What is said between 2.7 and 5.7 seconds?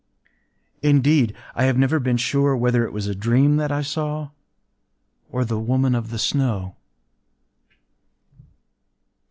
it was a dream that I saw, or the